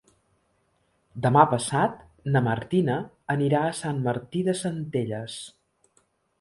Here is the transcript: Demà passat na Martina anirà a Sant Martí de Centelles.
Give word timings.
Demà 1.25 1.43
passat 1.51 1.99
na 2.37 2.41
Martina 2.49 2.97
anirà 3.37 3.63
a 3.69 3.77
Sant 3.83 4.03
Martí 4.11 4.45
de 4.51 4.59
Centelles. 4.65 5.41